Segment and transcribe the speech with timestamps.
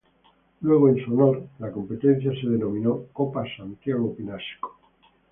[0.61, 4.79] Luego, en su honor, la competencia se denominó Copa Santiago Pinasco.